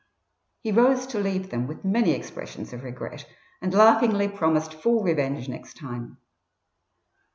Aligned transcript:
He 0.63 0.71
rose 0.71 1.05
to 1.05 1.19
leave 1.19 1.51
them 1.51 1.67
with 1.67 1.85
many 1.85 2.13
expressions 2.13 2.73
of 2.73 2.81
regret, 2.83 3.23
and 3.61 3.71
laughingly 3.71 4.27
promised 4.27 4.73
full 4.73 5.03
revenge 5.03 5.47
next 5.47 5.75
time. 5.77 6.17